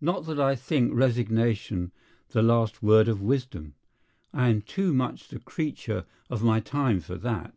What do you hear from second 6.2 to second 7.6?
of my time for that.